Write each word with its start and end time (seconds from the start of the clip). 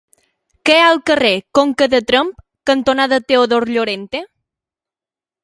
Què 0.69 0.77
hi 0.77 0.85
ha 0.85 0.87
al 0.93 1.01
carrer 1.09 1.29
Conca 1.57 1.87
de 1.95 1.99
Tremp 2.13 2.33
cantonada 2.71 3.21
Teodor 3.33 3.67
Llorente? 3.75 4.25